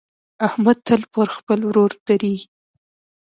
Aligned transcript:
احمد 0.47 0.77
تل 0.87 1.01
پر 1.13 1.27
خپل 1.37 1.59
ورور 1.65 1.91
درېږي. 2.07 2.47